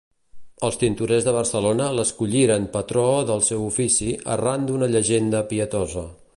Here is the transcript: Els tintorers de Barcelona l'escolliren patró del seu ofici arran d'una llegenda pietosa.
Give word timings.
Els 0.67 0.77
tintorers 0.83 1.27
de 1.27 1.33
Barcelona 1.35 1.89
l'escolliren 1.97 2.65
patró 2.77 3.05
del 3.33 3.45
seu 3.53 3.69
ofici 3.69 4.09
arran 4.37 4.69
d'una 4.71 4.93
llegenda 4.97 5.47
pietosa. 5.53 6.09